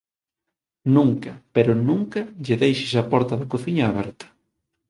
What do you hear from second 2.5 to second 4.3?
deixes a porta da cociña aberta